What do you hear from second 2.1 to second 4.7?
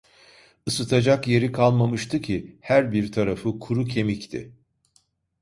ki, her bir tarafı kuru kemikti.